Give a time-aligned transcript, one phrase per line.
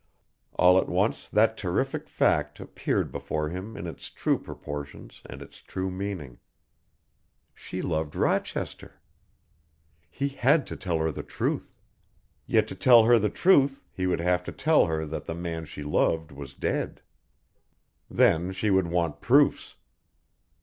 [0.53, 5.59] All at once that terrific fact appeared before him in its true proportions and its
[5.61, 6.39] true meaning.
[7.53, 8.99] She loved Rochester.
[10.09, 11.75] He had to tell her the truth.
[12.47, 15.65] Yet to tell her the truth he would have to tell her that the man
[15.65, 17.03] she loved was dead.
[18.09, 19.75] Then she would want proofs.